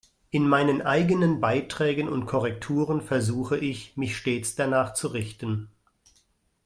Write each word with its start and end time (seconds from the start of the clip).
In 0.31 0.49
meinen 0.49 0.81
eigenen 0.81 1.39
Beiträgen 1.41 2.09
und 2.09 2.25
Korrekturen 2.25 3.01
versuche 3.01 3.59
ich, 3.59 3.95
mich 3.97 4.17
stets 4.17 4.55
danach 4.55 4.95
zu 4.95 5.09
richten. 5.09 5.69